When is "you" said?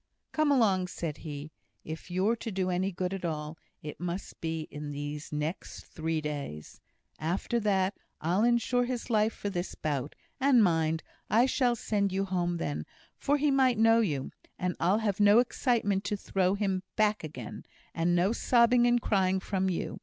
12.11-12.25, 13.99-14.31, 19.69-19.99